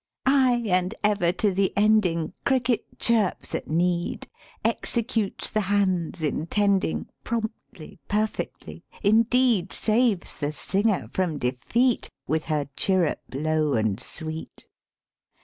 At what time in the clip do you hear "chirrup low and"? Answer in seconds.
12.75-13.99